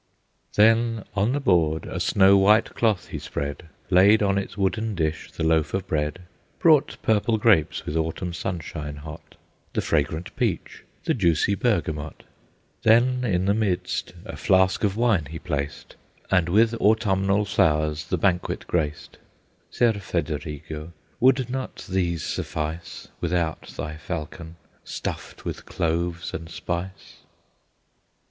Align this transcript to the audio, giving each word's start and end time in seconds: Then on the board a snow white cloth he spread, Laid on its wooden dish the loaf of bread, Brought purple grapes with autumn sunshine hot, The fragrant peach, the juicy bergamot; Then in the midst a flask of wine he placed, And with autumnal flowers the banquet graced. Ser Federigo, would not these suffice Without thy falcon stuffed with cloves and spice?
Then 0.55 1.03
on 1.15 1.31
the 1.33 1.39
board 1.39 1.85
a 1.85 1.99
snow 1.99 2.35
white 2.35 2.73
cloth 2.73 3.09
he 3.09 3.19
spread, 3.19 3.67
Laid 3.91 4.23
on 4.23 4.39
its 4.39 4.57
wooden 4.57 4.95
dish 4.95 5.31
the 5.31 5.43
loaf 5.43 5.75
of 5.75 5.85
bread, 5.85 6.23
Brought 6.57 6.97
purple 7.03 7.37
grapes 7.37 7.85
with 7.85 7.95
autumn 7.95 8.33
sunshine 8.33 8.95
hot, 8.95 9.35
The 9.73 9.81
fragrant 9.81 10.35
peach, 10.35 10.83
the 11.03 11.13
juicy 11.13 11.53
bergamot; 11.53 12.23
Then 12.81 13.23
in 13.23 13.45
the 13.45 13.53
midst 13.53 14.13
a 14.25 14.35
flask 14.35 14.83
of 14.83 14.97
wine 14.97 15.25
he 15.25 15.37
placed, 15.37 15.95
And 16.31 16.49
with 16.49 16.73
autumnal 16.81 17.45
flowers 17.45 18.05
the 18.07 18.17
banquet 18.17 18.65
graced. 18.65 19.19
Ser 19.69 19.93
Federigo, 19.93 20.93
would 21.19 21.47
not 21.47 21.85
these 21.87 22.23
suffice 22.23 23.09
Without 23.19 23.67
thy 23.77 23.97
falcon 23.97 24.55
stuffed 24.83 25.45
with 25.45 25.67
cloves 25.67 26.33
and 26.33 26.49
spice? 26.49 27.17